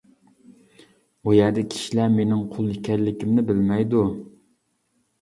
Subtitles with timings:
[1.25, 4.07] ئۇ يەردە كىشىلەر مېنىڭ قۇل ئىكەنلىكىمنى بىلمەيدۇ.